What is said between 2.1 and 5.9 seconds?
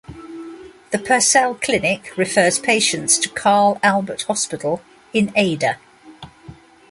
refers patients to Carl Albert Hospital in Ada.